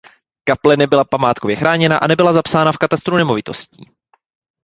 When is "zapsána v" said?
2.33-2.77